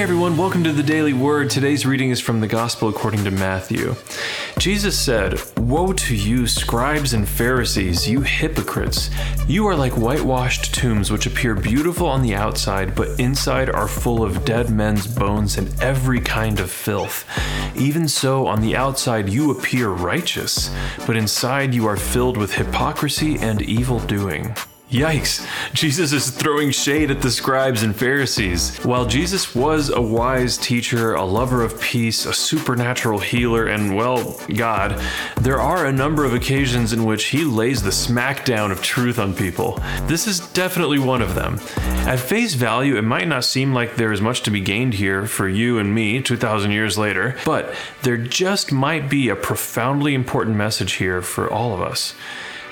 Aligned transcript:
everyone. 0.00 0.36
Welcome 0.36 0.62
to 0.64 0.72
the 0.72 0.82
Daily 0.82 1.14
Word. 1.14 1.48
Today's 1.48 1.86
reading 1.86 2.10
is 2.10 2.20
from 2.20 2.40
the 2.40 2.46
Gospel 2.46 2.88
according 2.88 3.24
to 3.24 3.30
Matthew. 3.30 3.94
Jesus 4.58 4.98
said, 4.98 5.40
Woe 5.56 5.94
to 5.94 6.14
you, 6.14 6.46
scribes 6.46 7.14
and 7.14 7.26
Pharisees, 7.26 8.06
you 8.06 8.20
hypocrites! 8.20 9.08
You 9.48 9.66
are 9.66 9.74
like 9.74 9.96
whitewashed 9.96 10.74
tombs 10.74 11.10
which 11.10 11.26
appear 11.26 11.54
beautiful 11.54 12.08
on 12.08 12.20
the 12.20 12.34
outside, 12.34 12.94
but 12.94 13.18
inside 13.18 13.70
are 13.70 13.88
full 13.88 14.22
of 14.22 14.44
dead 14.44 14.68
men's 14.70 15.06
bones 15.06 15.56
and 15.56 15.74
every 15.80 16.20
kind 16.20 16.60
of 16.60 16.70
filth. 16.70 17.24
Even 17.74 18.06
so, 18.06 18.46
on 18.46 18.60
the 18.60 18.76
outside 18.76 19.30
you 19.30 19.50
appear 19.50 19.88
righteous, 19.88 20.70
but 21.06 21.16
inside 21.16 21.74
you 21.74 21.86
are 21.86 21.96
filled 21.96 22.36
with 22.36 22.54
hypocrisy 22.54 23.38
and 23.38 23.62
evil 23.62 24.00
doing. 24.00 24.54
Yikes! 24.90 25.44
Jesus 25.72 26.12
is 26.12 26.30
throwing 26.30 26.70
shade 26.70 27.10
at 27.10 27.20
the 27.20 27.30
scribes 27.32 27.82
and 27.82 27.94
Pharisees. 27.94 28.76
While 28.84 29.04
Jesus 29.04 29.52
was 29.52 29.90
a 29.90 30.00
wise 30.00 30.56
teacher, 30.56 31.14
a 31.14 31.24
lover 31.24 31.64
of 31.64 31.80
peace, 31.80 32.24
a 32.24 32.32
supernatural 32.32 33.18
healer, 33.18 33.66
and, 33.66 33.96
well, 33.96 34.40
God, 34.54 35.02
there 35.40 35.60
are 35.60 35.86
a 35.86 35.92
number 35.92 36.24
of 36.24 36.34
occasions 36.34 36.92
in 36.92 37.04
which 37.04 37.24
he 37.24 37.42
lays 37.42 37.82
the 37.82 37.90
smackdown 37.90 38.70
of 38.70 38.80
truth 38.80 39.18
on 39.18 39.34
people. 39.34 39.82
This 40.02 40.28
is 40.28 40.38
definitely 40.52 41.00
one 41.00 41.20
of 41.20 41.34
them. 41.34 41.58
At 42.06 42.20
face 42.20 42.54
value, 42.54 42.96
it 42.96 43.02
might 43.02 43.26
not 43.26 43.44
seem 43.44 43.74
like 43.74 43.96
there 43.96 44.12
is 44.12 44.20
much 44.20 44.44
to 44.44 44.52
be 44.52 44.60
gained 44.60 44.94
here 44.94 45.26
for 45.26 45.48
you 45.48 45.80
and 45.80 45.92
me 45.92 46.22
2,000 46.22 46.70
years 46.70 46.96
later, 46.96 47.36
but 47.44 47.74
there 48.02 48.16
just 48.16 48.70
might 48.70 49.10
be 49.10 49.30
a 49.30 49.36
profoundly 49.36 50.14
important 50.14 50.56
message 50.56 50.92
here 50.92 51.22
for 51.22 51.52
all 51.52 51.74
of 51.74 51.80
us. 51.80 52.14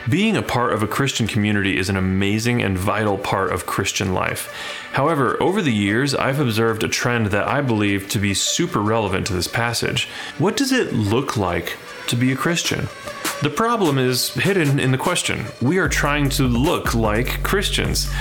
Being 0.08 0.36
a 0.36 0.42
part 0.42 0.74
of 0.74 0.82
a 0.82 0.86
Christian 0.86 1.26
community 1.26 1.78
is 1.78 1.88
an 1.88 1.96
amazing 1.96 2.62
and 2.62 2.76
vital 2.76 3.16
part 3.16 3.50
of 3.54 3.64
Christian 3.64 4.12
life. 4.12 4.52
However, 4.92 5.42
over 5.42 5.62
the 5.62 5.72
years, 5.72 6.14
I've 6.14 6.40
observed 6.40 6.84
a 6.84 6.88
trend 6.88 7.28
that 7.28 7.48
I 7.48 7.62
believe 7.62 8.10
to 8.10 8.18
be 8.18 8.34
super 8.34 8.82
relevant 8.82 9.26
to 9.28 9.32
this 9.32 9.48
passage. 9.48 10.06
What 10.36 10.58
does 10.58 10.72
it 10.72 10.92
look 10.92 11.38
like 11.38 11.78
to 12.08 12.16
be 12.16 12.32
a 12.32 12.36
Christian? 12.36 12.86
The 13.40 13.48
problem 13.48 13.96
is 13.96 14.34
hidden 14.34 14.78
in 14.78 14.92
the 14.92 14.98
question. 14.98 15.46
We 15.62 15.78
are 15.78 15.88
trying 15.88 16.28
to 16.30 16.42
look 16.42 16.94
like 16.94 17.42
Christians. 17.42 18.12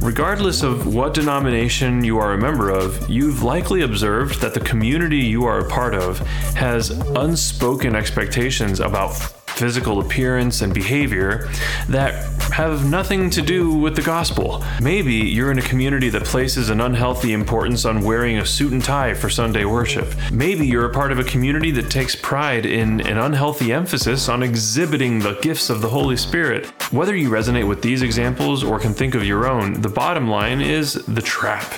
Regardless 0.00 0.62
of 0.62 0.94
what 0.94 1.14
denomination 1.14 2.04
you 2.04 2.18
are 2.18 2.34
a 2.34 2.38
member 2.38 2.68
of, 2.68 3.08
you've 3.08 3.42
likely 3.42 3.80
observed 3.80 4.42
that 4.42 4.52
the 4.52 4.60
community 4.60 5.18
you 5.18 5.46
are 5.46 5.60
a 5.60 5.68
part 5.70 5.94
of 5.94 6.18
has 6.54 6.90
unspoken 6.90 7.96
expectations 7.96 8.80
about 8.80 9.39
physical 9.60 10.00
appearance 10.00 10.62
and 10.62 10.72
behavior 10.72 11.50
that 11.86 12.14
have 12.50 12.88
nothing 12.88 13.28
to 13.28 13.42
do 13.42 13.74
with 13.74 13.94
the 13.94 14.00
gospel. 14.00 14.64
Maybe 14.80 15.14
you're 15.14 15.52
in 15.52 15.58
a 15.58 15.62
community 15.62 16.08
that 16.08 16.24
places 16.24 16.70
an 16.70 16.80
unhealthy 16.80 17.34
importance 17.34 17.84
on 17.84 18.02
wearing 18.02 18.38
a 18.38 18.46
suit 18.46 18.72
and 18.72 18.82
tie 18.82 19.12
for 19.12 19.28
Sunday 19.28 19.66
worship. 19.66 20.14
Maybe 20.32 20.66
you're 20.66 20.86
a 20.86 20.94
part 20.94 21.12
of 21.12 21.18
a 21.18 21.24
community 21.24 21.70
that 21.72 21.90
takes 21.90 22.16
pride 22.16 22.64
in 22.64 23.02
an 23.02 23.18
unhealthy 23.18 23.70
emphasis 23.70 24.30
on 24.30 24.42
exhibiting 24.42 25.18
the 25.18 25.38
gifts 25.42 25.68
of 25.68 25.82
the 25.82 25.90
Holy 25.90 26.16
Spirit. 26.16 26.66
Whether 26.90 27.14
you 27.14 27.28
resonate 27.28 27.68
with 27.68 27.82
these 27.82 28.00
examples 28.00 28.64
or 28.64 28.78
can 28.78 28.94
think 28.94 29.14
of 29.14 29.24
your 29.24 29.46
own, 29.46 29.82
the 29.82 29.90
bottom 29.90 30.26
line 30.26 30.62
is 30.62 30.94
the 30.94 31.22
trap 31.22 31.70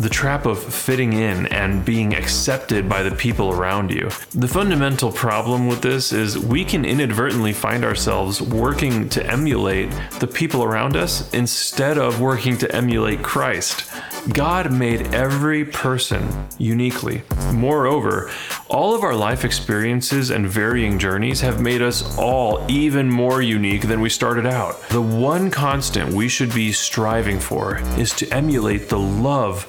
the 0.00 0.08
trap 0.08 0.46
of 0.46 0.58
fitting 0.58 1.12
in 1.12 1.46
and 1.48 1.84
being 1.84 2.14
accepted 2.14 2.88
by 2.88 3.02
the 3.02 3.14
people 3.14 3.52
around 3.52 3.90
you. 3.90 4.08
The 4.34 4.48
fundamental 4.48 5.12
problem 5.12 5.66
with 5.66 5.82
this 5.82 6.10
is 6.10 6.38
we 6.38 6.64
can 6.64 6.86
inadvertently 6.86 7.52
find 7.52 7.84
ourselves 7.84 8.40
working 8.40 9.10
to 9.10 9.26
emulate 9.30 9.90
the 10.18 10.26
people 10.26 10.64
around 10.64 10.96
us 10.96 11.32
instead 11.34 11.98
of 11.98 12.18
working 12.18 12.56
to 12.58 12.74
emulate 12.74 13.22
Christ. 13.22 13.90
God 14.32 14.72
made 14.72 15.14
every 15.14 15.66
person 15.66 16.46
uniquely. 16.56 17.22
Moreover, 17.52 18.30
all 18.68 18.94
of 18.94 19.02
our 19.02 19.14
life 19.14 19.44
experiences 19.44 20.30
and 20.30 20.48
varying 20.48 20.98
journeys 20.98 21.42
have 21.42 21.60
made 21.60 21.82
us 21.82 22.16
all 22.16 22.64
even 22.70 23.10
more 23.10 23.42
unique 23.42 23.82
than 23.82 24.00
we 24.00 24.08
started 24.08 24.46
out. 24.46 24.80
The 24.88 25.02
one 25.02 25.50
constant 25.50 26.14
we 26.14 26.28
should 26.28 26.54
be 26.54 26.72
striving 26.72 27.38
for 27.38 27.78
is 27.98 28.14
to 28.16 28.32
emulate 28.32 28.88
the 28.88 28.98
love 28.98 29.66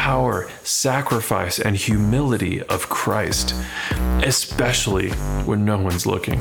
power, 0.00 0.48
sacrifice, 0.62 1.58
and 1.58 1.76
humility 1.76 2.62
of 2.62 2.88
Christ, 2.88 3.54
especially 4.22 5.10
when 5.44 5.66
no 5.66 5.76
one's 5.76 6.06
looking. 6.06 6.40